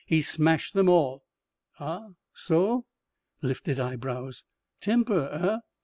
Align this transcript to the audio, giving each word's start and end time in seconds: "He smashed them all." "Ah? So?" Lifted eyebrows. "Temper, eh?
"He 0.07 0.23
smashed 0.23 0.73
them 0.73 0.89
all." 0.89 1.21
"Ah? 1.79 2.07
So?" 2.33 2.85
Lifted 3.43 3.79
eyebrows. 3.79 4.45
"Temper, 4.79 5.29
eh? 5.29 5.57